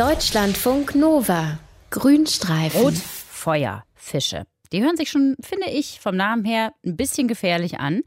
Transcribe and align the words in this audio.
Deutschlandfunk 0.00 0.94
Nova. 0.94 1.58
Grünstreifen. 1.90 2.80
Rotfeuerfische. 2.80 4.44
Die 4.72 4.82
hören 4.82 4.96
sich 4.96 5.10
schon, 5.10 5.36
finde 5.42 5.68
ich, 5.68 6.00
vom 6.00 6.16
Namen 6.16 6.46
her 6.46 6.72
ein 6.86 6.96
bisschen 6.96 7.28
gefährlich 7.28 7.80
an. 7.80 8.00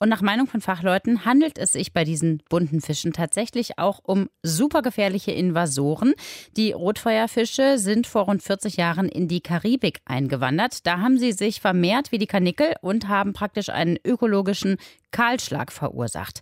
Und 0.00 0.08
nach 0.08 0.22
Meinung 0.22 0.48
von 0.48 0.60
Fachleuten 0.60 1.24
handelt 1.24 1.56
es 1.56 1.70
sich 1.70 1.92
bei 1.92 2.02
diesen 2.02 2.42
bunten 2.48 2.80
Fischen 2.80 3.12
tatsächlich 3.12 3.78
auch 3.78 4.00
um 4.02 4.28
supergefährliche 4.42 5.30
Invasoren. 5.30 6.14
Die 6.56 6.72
Rotfeuerfische 6.72 7.78
sind 7.78 8.08
vor 8.08 8.24
rund 8.24 8.42
40 8.42 8.76
Jahren 8.76 9.08
in 9.08 9.28
die 9.28 9.40
Karibik 9.40 10.00
eingewandert. 10.04 10.84
Da 10.84 10.98
haben 10.98 11.16
sie 11.16 11.30
sich 11.30 11.60
vermehrt 11.60 12.10
wie 12.10 12.18
die 12.18 12.26
Karnickel 12.26 12.74
und 12.80 13.06
haben 13.06 13.34
praktisch 13.34 13.68
einen 13.68 13.98
ökologischen 14.04 14.78
Kahlschlag 15.12 15.70
verursacht. 15.70 16.40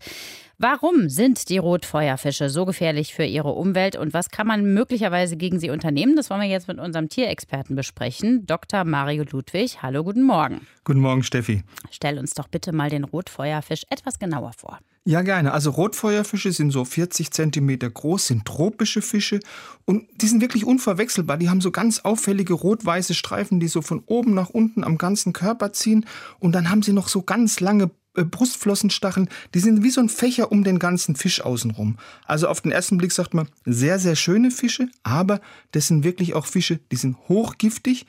Warum 0.58 1.08
sind 1.08 1.48
die 1.48 1.58
Rotfeuerfische 1.58 2.48
so 2.48 2.64
gefährlich 2.64 3.12
für 3.12 3.24
ihre 3.24 3.50
Umwelt 3.50 3.96
und 3.96 4.14
was 4.14 4.30
kann 4.30 4.46
man 4.46 4.72
möglicherweise 4.72 5.36
gegen 5.36 5.58
sie 5.58 5.68
unternehmen? 5.68 6.14
Das 6.14 6.30
wollen 6.30 6.42
wir 6.42 6.48
jetzt 6.48 6.68
mit 6.68 6.78
unserem 6.78 7.08
Tierexperten 7.08 7.74
besprechen, 7.74 8.46
Dr. 8.46 8.84
Mario 8.84 9.24
Ludwig. 9.28 9.82
Hallo, 9.82 10.04
guten 10.04 10.22
Morgen. 10.22 10.64
Guten 10.84 11.00
Morgen, 11.00 11.24
Steffi. 11.24 11.64
Stell 11.90 12.20
uns 12.20 12.34
doch 12.34 12.46
bitte 12.46 12.72
mal 12.72 12.88
den 12.88 13.02
Rotfeuerfisch 13.02 13.82
etwas 13.90 14.20
genauer 14.20 14.52
vor. 14.56 14.78
Ja, 15.04 15.22
gerne. 15.22 15.52
Also 15.52 15.70
Rotfeuerfische 15.70 16.52
sind 16.52 16.70
so 16.70 16.84
40 16.84 17.32
Zentimeter 17.32 17.90
groß, 17.90 18.28
sind 18.28 18.44
tropische 18.44 19.02
Fische 19.02 19.40
und 19.84 20.06
die 20.22 20.28
sind 20.28 20.40
wirklich 20.40 20.64
unverwechselbar. 20.64 21.36
Die 21.36 21.50
haben 21.50 21.60
so 21.60 21.72
ganz 21.72 21.98
auffällige 22.00 22.54
rot-weiße 22.54 23.14
Streifen, 23.14 23.58
die 23.58 23.68
so 23.68 23.82
von 23.82 24.04
oben 24.06 24.34
nach 24.34 24.50
unten 24.50 24.84
am 24.84 24.98
ganzen 24.98 25.32
Körper 25.32 25.72
ziehen 25.72 26.06
und 26.38 26.54
dann 26.54 26.70
haben 26.70 26.82
sie 26.82 26.92
noch 26.92 27.08
so 27.08 27.22
ganz 27.22 27.58
lange 27.58 27.90
Brustflossenstacheln, 28.14 29.28
die 29.54 29.60
sind 29.60 29.82
wie 29.82 29.90
so 29.90 30.00
ein 30.00 30.08
Fächer 30.08 30.52
um 30.52 30.62
den 30.64 30.78
ganzen 30.78 31.16
Fisch 31.16 31.40
außenrum. 31.40 31.98
Also 32.26 32.48
auf 32.48 32.60
den 32.60 32.72
ersten 32.72 32.98
Blick 32.98 33.12
sagt 33.12 33.34
man, 33.34 33.48
sehr, 33.64 33.98
sehr 33.98 34.16
schöne 34.16 34.50
Fische, 34.50 34.88
aber 35.02 35.40
das 35.72 35.88
sind 35.88 36.04
wirklich 36.04 36.34
auch 36.34 36.46
Fische, 36.46 36.78
die 36.92 36.96
sind 36.96 37.16
hochgiftig, 37.28 38.06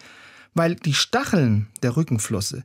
weil 0.53 0.75
die 0.75 0.93
Stacheln 0.93 1.67
der 1.81 1.97
Rückenflosse 1.97 2.63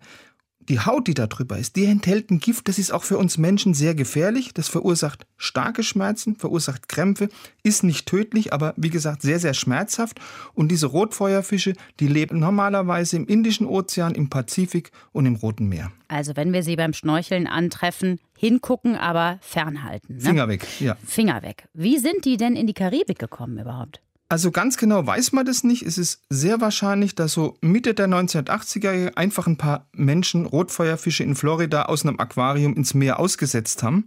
die 0.69 0.80
Haut, 0.80 1.08
die 1.08 1.14
da 1.14 1.27
drüber 1.27 1.58
ist, 1.58 1.77
die 1.77 1.86
enthält 1.86 2.30
ein 2.30 2.39
Gift, 2.39 2.69
das 2.69 2.78
ist 2.78 2.92
auch 2.92 3.03
für 3.03 3.19
uns 3.19 3.39
Menschen 3.39 3.75
sehr 3.75 3.94
gefährlich. 3.94 4.53
Das 4.55 4.69
verursacht 4.69 5.27
starke 5.36 5.83
Schmerzen, 5.83 6.36
verursacht 6.36 6.89
Krämpfe, 6.89 7.28
ist 7.62 7.83
nicht 7.83 8.06
tödlich, 8.06 8.52
aber 8.52 8.75
wie 8.77 8.91
gesagt 8.91 9.22
sehr, 9.22 9.41
sehr 9.41 9.55
schmerzhaft. 9.55 10.20
Und 10.55 10.70
diese 10.70 10.86
Rotfeuerfische, 10.86 11.75
die 11.98 12.06
leben 12.06 12.39
normalerweise 12.39 13.17
im 13.17 13.27
Indischen 13.27 13.67
Ozean, 13.67 14.14
im 14.14 14.28
Pazifik 14.30 14.92
und 15.12 15.27
im 15.27 15.36
Roten 15.36 15.69
Meer. 15.69 15.91
Also 16.08 16.36
wenn 16.36 16.52
wir 16.52 16.62
sie 16.62 16.77
beim 16.77 16.92
Schnorcheln 16.92 17.47
antreffen, 17.47 18.19
hingucken, 18.36 18.97
aber 18.97 19.39
fernhalten. 19.42 20.17
Ne? 20.17 20.22
Finger 20.22 20.48
weg, 20.48 20.67
ja. 20.80 20.97
Finger 21.05 21.42
weg. 21.42 21.69
Wie 21.72 21.98
sind 21.98 22.24
die 22.24 22.36
denn 22.36 22.56
in 22.56 22.67
die 22.67 22.74
Karibik 22.74 23.19
gekommen 23.19 23.58
überhaupt? 23.58 24.00
Also 24.31 24.53
ganz 24.53 24.77
genau 24.77 25.05
weiß 25.05 25.33
man 25.33 25.45
das 25.45 25.64
nicht. 25.64 25.83
Es 25.83 25.98
ist 25.98 26.23
sehr 26.31 26.61
wahrscheinlich, 26.61 27.17
dass 27.17 27.33
so 27.33 27.56
Mitte 27.62 27.95
der 27.95 28.06
1980er 28.06 29.17
einfach 29.17 29.48
ein 29.48 29.56
paar 29.56 29.89
Menschen 29.92 30.47
Rotfeuerfische 30.47 31.25
in 31.25 31.34
Florida 31.34 31.86
aus 31.86 32.06
einem 32.06 32.20
Aquarium 32.20 32.75
ins 32.75 32.95
Meer 32.95 33.19
ausgesetzt 33.19 33.83
haben. 33.83 34.06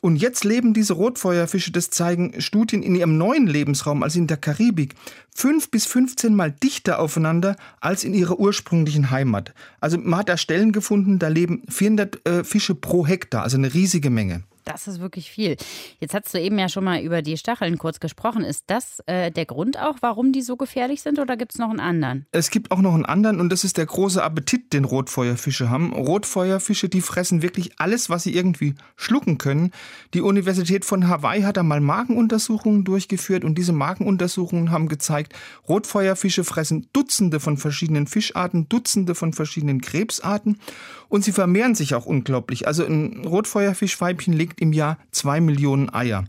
Und 0.00 0.14
jetzt 0.14 0.44
leben 0.44 0.74
diese 0.74 0.92
Rotfeuerfische, 0.92 1.72
das 1.72 1.90
zeigen 1.90 2.40
Studien 2.40 2.84
in 2.84 2.94
ihrem 2.94 3.18
neuen 3.18 3.48
Lebensraum, 3.48 4.04
also 4.04 4.20
in 4.20 4.28
der 4.28 4.36
Karibik, 4.36 4.94
fünf 5.34 5.72
bis 5.72 5.86
15 5.86 6.36
Mal 6.36 6.52
dichter 6.52 7.00
aufeinander 7.00 7.56
als 7.80 8.04
in 8.04 8.14
ihrer 8.14 8.38
ursprünglichen 8.38 9.10
Heimat. 9.10 9.54
Also 9.80 9.98
man 9.98 10.20
hat 10.20 10.28
da 10.28 10.36
Stellen 10.36 10.70
gefunden, 10.70 11.18
da 11.18 11.26
leben 11.26 11.64
400 11.68 12.28
äh, 12.28 12.44
Fische 12.44 12.76
pro 12.76 13.08
Hektar, 13.08 13.42
also 13.42 13.56
eine 13.56 13.74
riesige 13.74 14.10
Menge. 14.10 14.44
Das 14.64 14.86
ist 14.86 15.00
wirklich 15.00 15.30
viel. 15.30 15.56
Jetzt 15.98 16.14
hast 16.14 16.32
du 16.34 16.40
eben 16.40 16.58
ja 16.58 16.68
schon 16.68 16.84
mal 16.84 17.00
über 17.00 17.22
die 17.22 17.36
Stacheln 17.36 17.78
kurz 17.78 18.00
gesprochen. 18.00 18.44
Ist 18.44 18.64
das 18.68 19.00
äh, 19.06 19.30
der 19.30 19.46
Grund 19.46 19.78
auch, 19.78 19.96
warum 20.00 20.32
die 20.32 20.42
so 20.42 20.56
gefährlich 20.56 21.02
sind 21.02 21.18
oder 21.18 21.36
gibt 21.36 21.52
es 21.52 21.58
noch 21.58 21.70
einen 21.70 21.80
anderen? 21.80 22.26
Es 22.32 22.50
gibt 22.50 22.70
auch 22.70 22.80
noch 22.80 22.94
einen 22.94 23.06
anderen 23.06 23.40
und 23.40 23.50
das 23.50 23.64
ist 23.64 23.76
der 23.76 23.86
große 23.86 24.22
Appetit, 24.22 24.72
den 24.72 24.84
Rotfeuerfische 24.84 25.70
haben. 25.70 25.92
Rotfeuerfische, 25.92 26.88
die 26.88 27.00
fressen 27.00 27.42
wirklich 27.42 27.72
alles, 27.78 28.10
was 28.10 28.22
sie 28.22 28.34
irgendwie 28.34 28.74
schlucken 28.96 29.38
können. 29.38 29.72
Die 30.14 30.20
Universität 30.20 30.84
von 30.84 31.08
Hawaii 31.08 31.42
hat 31.42 31.56
da 31.56 31.62
mal 31.62 31.80
Magenuntersuchungen 31.80 32.84
durchgeführt 32.84 33.44
und 33.44 33.56
diese 33.56 33.72
Magenuntersuchungen 33.72 34.70
haben 34.70 34.88
gezeigt, 34.88 35.34
Rotfeuerfische 35.68 36.44
fressen 36.44 36.88
Dutzende 36.92 37.40
von 37.40 37.56
verschiedenen 37.56 38.06
Fischarten, 38.06 38.68
Dutzende 38.68 39.14
von 39.14 39.32
verschiedenen 39.32 39.80
Krebsarten 39.80 40.58
und 41.08 41.24
sie 41.24 41.32
vermehren 41.32 41.74
sich 41.74 41.94
auch 41.94 42.06
unglaublich. 42.06 42.66
Also 42.66 42.84
ein 42.84 43.24
Rotfeuerfischweibchen 43.26 44.32
legt 44.52 44.60
im 44.60 44.72
Jahr 44.72 44.98
zwei 45.10 45.40
Millionen 45.40 45.92
Eier. 45.92 46.24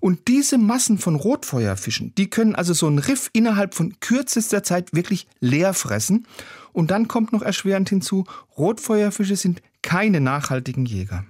Und 0.00 0.26
diese 0.26 0.58
Massen 0.58 0.98
von 0.98 1.14
Rotfeuerfischen, 1.14 2.12
die 2.16 2.28
können 2.28 2.54
also 2.56 2.72
so 2.72 2.88
ein 2.88 2.98
Riff 2.98 3.30
innerhalb 3.32 3.74
von 3.74 4.00
kürzester 4.00 4.62
Zeit 4.62 4.92
wirklich 4.94 5.26
leer 5.40 5.74
fressen. 5.74 6.26
Und 6.72 6.90
dann 6.90 7.06
kommt 7.06 7.32
noch 7.32 7.42
erschwerend 7.42 7.88
hinzu, 7.88 8.24
Rotfeuerfische 8.56 9.36
sind 9.36 9.62
keine 9.82 10.20
nachhaltigen 10.20 10.86
Jäger. 10.86 11.24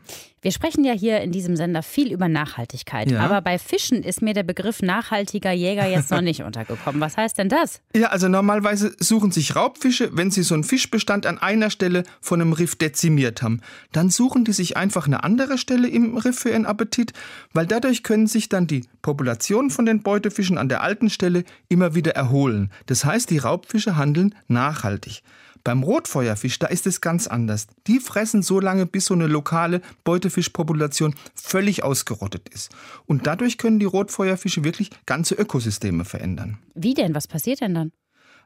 Wir 0.45 0.51
sprechen 0.51 0.83
ja 0.83 0.93
hier 0.93 1.21
in 1.21 1.31
diesem 1.31 1.55
Sender 1.55 1.85
viel 1.85 2.13
über 2.13 2.29
Nachhaltigkeit. 2.29 3.09
Ja. 3.09 3.21
Aber 3.21 3.41
bei 3.43 3.61
Fischen 3.61 4.03
ist 4.03 4.23
mir 4.23 4.35
der 4.35 4.43
Begriff 4.43 4.83
nachhaltiger 4.83 5.53
Jäger 5.53 5.87
jetzt 5.87 6.11
noch 6.11 6.21
nicht 6.21 6.43
untergekommen. 6.43 7.01
Was 7.01 7.17
heißt 7.17 7.39
denn 7.39 7.49
das? 7.49 7.81
Ja, 7.95 8.09
also 8.09 8.27
normalerweise 8.27 8.93
suchen 8.99 9.31
sich 9.31 9.55
Raubfische, 9.55 10.11
wenn 10.17 10.33
sie 10.33 10.43
so 10.43 10.55
einen 10.55 10.65
Fischbestand 10.65 11.27
an 11.27 11.39
einer 11.39 11.71
Stelle 11.71 12.03
von 12.21 12.41
einem 12.41 12.55
Riff 12.55 12.75
dezimiert 12.75 13.41
haben, 13.41 13.61
dann 13.93 14.11
suchen 14.11 14.45
die 14.45 14.53
sich 14.53 14.77
einfach 14.77 15.07
eine 15.07 15.23
andere 15.23 15.59
Stelle 15.59 15.87
im 15.87 16.17
Riff 16.17 16.41
für 16.41 16.51
ihren 16.51 16.67
Appetit, 16.67 17.13
weil 17.53 17.69
dadurch 17.69 18.03
können 18.03 18.27
sich 18.27 18.49
dann 18.49 18.67
die 18.67 18.85
Populationen 19.01 19.71
von 19.71 19.87
den 19.87 20.03
Beutefischen 20.03 20.59
an 20.59 20.69
der 20.69 20.83
alten 20.83 21.09
Stelle 21.09 21.45
immer 21.69 21.95
wieder 21.95 22.17
erholen. 22.17 22.73
Das 22.87 23.05
heißt, 23.05 23.31
die 23.31 23.39
Raubfische 23.39 23.97
handeln 23.97 24.35
nachhaltig. 24.49 25.23
Beim 25.65 25.83
Rotfeuerfisch, 25.83 26.59
da 26.59 26.67
ist 26.67 26.87
es 26.87 27.01
ganz 27.01 27.27
anders. 27.27 27.67
Die 27.87 28.01
fressen 28.01 28.43
so 28.43 28.61
lange, 28.61 28.87
bis 28.87 29.07
so 29.07 29.15
eine 29.15 29.27
lokale 29.27 29.81
Beutefischpopulation 30.05 31.15
völlig 31.35 31.85
ausgerottet 31.85 32.49
ist. 32.49 32.71
Und 33.07 33.27
dadurch 33.27 33.59
können 33.59 33.79
die 33.79 33.87
Rotfeuerfische 33.87 34.65
wirklich 34.65 34.91
ganze 35.07 35.35
Ökosysteme 35.35 36.05
verändern. 36.05 36.59
Wie 36.75 36.95
denn? 36.95 37.15
Was 37.15 37.29
passiert 37.29 37.61
denn 37.61 37.75
dann? 37.75 37.93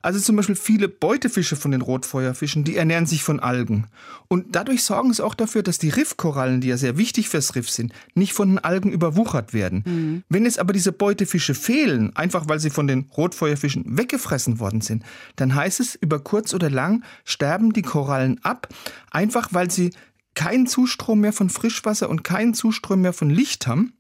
Also 0.03 0.21
zum 0.21 0.37
Beispiel 0.37 0.55
viele 0.55 0.89
Beutefische 0.89 1.57
von 1.57 1.71
den 1.71 1.81
Rotfeuerfischen, 1.81 2.65
die 2.65 2.77
ernähren 2.77 3.07
sich 3.07 3.23
von 3.23 3.41
Algen. 3.41 3.87
Und 4.29 4.55
dadurch 4.55 4.84
sorgen 4.84 5.12
sie 5.12 5.25
auch 5.25 5.34
dafür, 5.34 5.62
dass 5.62 5.79
die 5.79 5.89
Riffkorallen, 5.89 6.61
die 6.61 6.69
ja 6.69 6.77
sehr 6.77 6.97
wichtig 6.97 7.29
fürs 7.29 7.55
Riff 7.55 7.71
sind, 7.71 7.93
nicht 8.15 8.33
von 8.33 8.49
den 8.51 8.59
Algen 8.59 8.93
überwuchert 8.93 9.53
werden. 9.53 9.83
Mhm. 9.84 10.23
Wenn 10.29 10.45
jetzt 10.45 10.59
aber 10.59 10.73
diese 10.73 10.93
Beutefische 10.93 11.55
fehlen, 11.55 12.15
einfach 12.15 12.49
weil 12.49 12.61
sie 12.61 12.71
von 12.71 12.87
den 12.87 13.09
Rotfeuerfischen 13.17 13.99
weggefressen 13.99 14.61
worden 14.61 14.81
sind, 14.81 15.03
dann 15.37 15.55
heißt 15.55 15.81
es, 15.81 15.95
über 15.95 16.21
kurz 16.21 16.55
oder 16.55 16.71
lang 16.71 17.05
sterben 17.25 17.73
die 17.73 17.83
Korallen 17.83 18.43
ab, 18.45 18.69
einfach 19.11 19.49
weil 19.53 19.71
sie 19.71 19.91
keinen 20.37 20.69
Zustrom 20.69 21.21
mehr 21.21 21.33
von 21.33 21.51
Frischwasser 21.51 22.09
und 22.09 22.23
keinen 22.23 22.55
Zustrom 22.55 23.01
mehr 23.01 23.13
von 23.13 23.31
Licht 23.31 23.67
haben. 23.67 23.96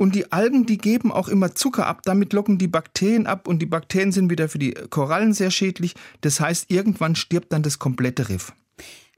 Und 0.00 0.14
die 0.14 0.32
Algen, 0.32 0.64
die 0.64 0.78
geben 0.78 1.12
auch 1.12 1.28
immer 1.28 1.54
Zucker 1.54 1.86
ab, 1.86 2.00
damit 2.04 2.32
locken 2.32 2.56
die 2.56 2.68
Bakterien 2.68 3.26
ab 3.26 3.46
und 3.46 3.58
die 3.58 3.66
Bakterien 3.66 4.12
sind 4.12 4.30
wieder 4.30 4.48
für 4.48 4.58
die 4.58 4.72
Korallen 4.72 5.34
sehr 5.34 5.50
schädlich. 5.50 5.94
Das 6.22 6.40
heißt, 6.40 6.70
irgendwann 6.70 7.16
stirbt 7.16 7.52
dann 7.52 7.62
das 7.62 7.78
komplette 7.78 8.30
Riff. 8.30 8.54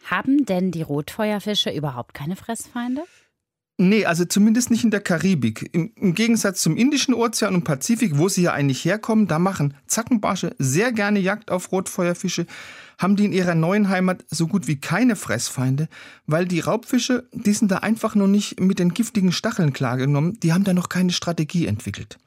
Haben 0.06 0.44
denn 0.44 0.72
die 0.72 0.82
Rotfeuerfische 0.82 1.70
überhaupt 1.70 2.14
keine 2.14 2.34
Fressfeinde? 2.34 3.04
Nee, 3.78 4.04
also 4.04 4.24
zumindest 4.24 4.70
nicht 4.70 4.84
in 4.84 4.90
der 4.90 5.00
Karibik. 5.00 5.70
Im, 5.72 5.92
Im, 5.96 6.14
Gegensatz 6.14 6.60
zum 6.60 6.76
Indischen 6.76 7.14
Ozean 7.14 7.54
und 7.54 7.64
Pazifik, 7.64 8.18
wo 8.18 8.28
sie 8.28 8.42
ja 8.42 8.52
eigentlich 8.52 8.84
herkommen, 8.84 9.26
da 9.26 9.38
machen 9.38 9.74
Zackenbarsche 9.86 10.54
sehr 10.58 10.92
gerne 10.92 11.18
Jagd 11.18 11.50
auf 11.50 11.72
Rotfeuerfische, 11.72 12.46
haben 12.98 13.16
die 13.16 13.24
in 13.24 13.32
ihrer 13.32 13.54
neuen 13.54 13.88
Heimat 13.88 14.24
so 14.28 14.46
gut 14.46 14.68
wie 14.68 14.76
keine 14.76 15.16
Fressfeinde, 15.16 15.88
weil 16.26 16.46
die 16.46 16.60
Raubfische, 16.60 17.28
die 17.32 17.52
sind 17.54 17.70
da 17.72 17.78
einfach 17.78 18.14
noch 18.14 18.28
nicht 18.28 18.60
mit 18.60 18.78
den 18.78 18.92
giftigen 18.94 19.32
Stacheln 19.32 19.72
klargenommen, 19.72 20.38
die 20.40 20.52
haben 20.52 20.64
da 20.64 20.74
noch 20.74 20.88
keine 20.88 21.12
Strategie 21.12 21.66
entwickelt. 21.66 22.18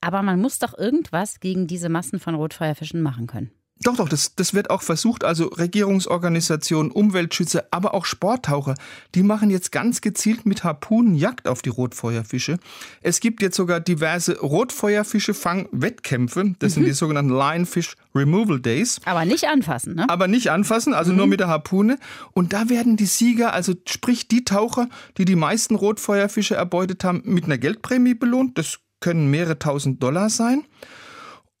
Aber 0.00 0.22
man 0.22 0.40
muss 0.40 0.58
doch 0.58 0.78
irgendwas 0.78 1.40
gegen 1.40 1.66
diese 1.66 1.88
Massen 1.88 2.20
von 2.20 2.34
Rotfeuerfischen 2.34 3.00
machen 3.00 3.26
können. 3.26 3.50
Doch, 3.82 3.96
doch, 3.96 4.10
das, 4.10 4.34
das 4.34 4.52
wird 4.52 4.68
auch 4.68 4.82
versucht. 4.82 5.24
Also 5.24 5.46
Regierungsorganisationen, 5.46 6.92
Umweltschützer, 6.92 7.64
aber 7.70 7.94
auch 7.94 8.04
Sporttaucher, 8.04 8.74
die 9.14 9.22
machen 9.22 9.48
jetzt 9.48 9.72
ganz 9.72 10.02
gezielt 10.02 10.44
mit 10.44 10.64
Harpunen 10.64 11.14
Jagd 11.14 11.48
auf 11.48 11.62
die 11.62 11.70
Rotfeuerfische. 11.70 12.58
Es 13.00 13.20
gibt 13.20 13.40
jetzt 13.40 13.56
sogar 13.56 13.80
diverse 13.80 14.38
Rotfeuerfische-Fang-Wettkämpfe. 14.38 16.56
Das 16.58 16.72
mhm. 16.72 16.74
sind 16.74 16.84
die 16.84 16.92
sogenannten 16.92 17.30
Lionfish 17.30 17.96
Removal 18.14 18.60
Days. 18.60 19.00
Aber 19.06 19.24
nicht 19.24 19.48
anfassen, 19.48 19.94
ne? 19.94 20.06
Aber 20.10 20.28
nicht 20.28 20.50
anfassen, 20.50 20.92
also 20.92 21.12
mhm. 21.12 21.16
nur 21.16 21.26
mit 21.28 21.40
der 21.40 21.48
Harpune. 21.48 21.98
Und 22.32 22.52
da 22.52 22.68
werden 22.68 22.98
die 22.98 23.06
Sieger, 23.06 23.54
also 23.54 23.72
sprich 23.88 24.28
die 24.28 24.44
Taucher, 24.44 24.90
die 25.16 25.24
die 25.24 25.36
meisten 25.36 25.74
Rotfeuerfische 25.74 26.54
erbeutet 26.54 27.02
haben, 27.02 27.22
mit 27.24 27.44
einer 27.44 27.56
Geldprämie 27.56 28.12
belohnt. 28.12 28.58
Das 28.58 28.80
können 29.00 29.30
mehrere 29.30 29.58
tausend 29.58 30.02
Dollar 30.02 30.28
sein. 30.28 30.64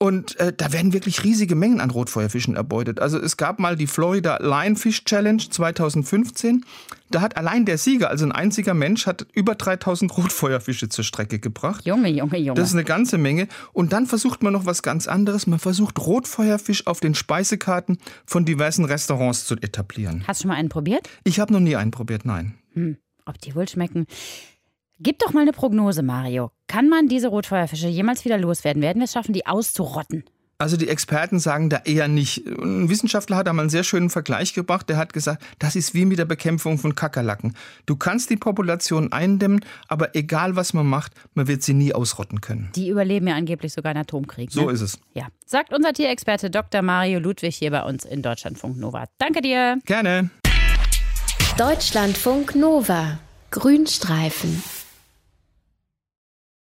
Und 0.02 0.40
äh, 0.40 0.50
da 0.56 0.72
werden 0.72 0.94
wirklich 0.94 1.24
riesige 1.24 1.54
Mengen 1.54 1.78
an 1.78 1.90
Rotfeuerfischen 1.90 2.56
erbeutet. 2.56 3.00
Also 3.00 3.18
es 3.20 3.36
gab 3.36 3.58
mal 3.58 3.76
die 3.76 3.86
Florida 3.86 4.38
Lionfish 4.40 5.04
Challenge 5.04 5.42
2015. 5.42 6.64
Da 7.10 7.20
hat 7.20 7.36
allein 7.36 7.66
der 7.66 7.76
Sieger, 7.76 8.08
also 8.08 8.24
ein 8.24 8.32
einziger 8.32 8.72
Mensch, 8.72 9.06
hat 9.06 9.26
über 9.34 9.56
3000 9.56 10.16
Rotfeuerfische 10.16 10.88
zur 10.88 11.04
Strecke 11.04 11.38
gebracht. 11.38 11.84
Junge, 11.84 12.08
Junge, 12.08 12.38
Junge. 12.38 12.58
Das 12.58 12.70
ist 12.70 12.74
eine 12.74 12.84
ganze 12.84 13.18
Menge. 13.18 13.46
Und 13.74 13.92
dann 13.92 14.06
versucht 14.06 14.42
man 14.42 14.54
noch 14.54 14.64
was 14.64 14.82
ganz 14.82 15.06
anderes. 15.06 15.46
Man 15.46 15.58
versucht 15.58 15.98
Rotfeuerfisch 15.98 16.86
auf 16.86 17.00
den 17.00 17.14
Speisekarten 17.14 17.98
von 18.24 18.46
diversen 18.46 18.86
Restaurants 18.86 19.44
zu 19.44 19.56
etablieren. 19.56 20.24
Hast 20.26 20.40
du 20.40 20.42
schon 20.44 20.48
mal 20.48 20.56
einen 20.56 20.70
probiert? 20.70 21.10
Ich 21.24 21.40
habe 21.40 21.52
noch 21.52 21.60
nie 21.60 21.76
einen 21.76 21.90
probiert, 21.90 22.24
nein. 22.24 22.54
Hm, 22.72 22.96
ob 23.26 23.38
die 23.38 23.54
wohl 23.54 23.68
schmecken. 23.68 24.06
Gib 25.02 25.18
doch 25.18 25.32
mal 25.32 25.40
eine 25.40 25.52
Prognose, 25.52 26.02
Mario. 26.02 26.50
Kann 26.66 26.90
man 26.90 27.08
diese 27.08 27.28
Rotfeuerfische 27.28 27.88
jemals 27.88 28.26
wieder 28.26 28.36
loswerden? 28.36 28.82
Werden 28.82 28.98
wir 28.98 29.04
es 29.04 29.12
schaffen, 29.12 29.32
die 29.32 29.46
auszurotten? 29.46 30.24
Also 30.58 30.76
die 30.76 30.88
Experten 30.88 31.38
sagen 31.38 31.70
da 31.70 31.80
eher 31.86 32.06
nicht. 32.06 32.46
Ein 32.46 32.90
Wissenschaftler 32.90 33.38
hat 33.38 33.48
einmal 33.48 33.62
einen 33.62 33.70
sehr 33.70 33.82
schönen 33.82 34.10
Vergleich 34.10 34.52
gebracht. 34.52 34.90
Der 34.90 34.98
hat 34.98 35.14
gesagt, 35.14 35.42
das 35.58 35.74
ist 35.74 35.94
wie 35.94 36.04
mit 36.04 36.18
der 36.18 36.26
Bekämpfung 36.26 36.76
von 36.76 36.94
Kakerlaken. 36.94 37.54
Du 37.86 37.96
kannst 37.96 38.28
die 38.28 38.36
Population 38.36 39.10
eindämmen, 39.10 39.64
aber 39.88 40.14
egal 40.14 40.54
was 40.54 40.74
man 40.74 40.86
macht, 40.86 41.14
man 41.32 41.48
wird 41.48 41.62
sie 41.62 41.72
nie 41.72 41.94
ausrotten 41.94 42.42
können. 42.42 42.68
Die 42.76 42.90
überleben 42.90 43.26
ja 43.26 43.36
angeblich 43.36 43.72
sogar 43.72 43.92
einen 43.92 44.02
Atomkrieg. 44.02 44.52
So 44.52 44.66
ne? 44.66 44.72
ist 44.72 44.82
es. 44.82 44.98
Ja, 45.14 45.28
sagt 45.46 45.72
unser 45.72 45.94
Tierexperte 45.94 46.50
Dr. 46.50 46.82
Mario 46.82 47.20
Ludwig 47.20 47.56
hier 47.56 47.70
bei 47.70 47.82
uns 47.84 48.04
in 48.04 48.20
Deutschlandfunk 48.20 48.76
Nova. 48.76 49.06
Danke 49.16 49.40
dir. 49.40 49.78
Gerne. 49.86 50.28
Deutschlandfunk 51.56 52.54
Nova. 52.54 53.18
Grünstreifen. 53.50 54.62